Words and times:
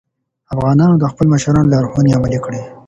افغانانو 0.53 0.95
د 0.99 1.03
خپلو 1.11 1.27
مشرانو 1.33 1.69
لارښوونې 1.73 2.15
عملي 2.17 2.39
کړې. 2.45 2.61